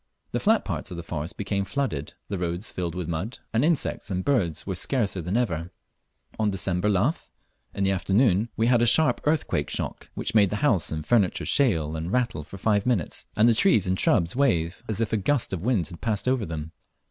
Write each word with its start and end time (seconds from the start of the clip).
The 0.31 0.39
flat 0.39 0.65
parts 0.65 0.89
of 0.89 0.97
the 0.97 1.03
forest 1.03 1.37
became 1.37 1.63
flooded, 1.63 2.15
the 2.27 2.39
roads 2.39 2.71
filled 2.71 2.95
with 2.95 3.07
mud, 3.07 3.37
and 3.53 3.63
insects 3.63 4.09
and 4.09 4.25
birds 4.25 4.65
were 4.65 4.73
scarcer 4.73 5.21
than 5.21 5.37
ever. 5.37 5.69
On 6.39 6.49
December 6.49 6.89
Lath, 6.89 7.29
in 7.75 7.83
the 7.83 7.91
afternoon, 7.91 8.49
we 8.57 8.65
had 8.65 8.81
a 8.81 8.87
sharp 8.87 9.21
earthquake 9.25 9.69
shock, 9.69 10.09
which 10.15 10.33
made 10.33 10.49
the 10.49 10.55
house 10.65 10.91
and 10.91 11.05
furniture 11.05 11.45
shale 11.45 11.95
and 11.95 12.11
rattle 12.11 12.43
for 12.43 12.57
five 12.57 12.87
minutes, 12.87 13.27
and 13.35 13.47
the 13.47 13.53
trees 13.53 13.85
and 13.85 13.99
shrubs 13.99 14.35
wave 14.35 14.81
as 14.89 15.01
if 15.01 15.13
a 15.13 15.17
gust 15.17 15.53
of 15.53 15.61
wind 15.61 15.89
had 15.89 16.01
passed 16.01 16.27
over 16.27 16.47
them. 16.47 16.71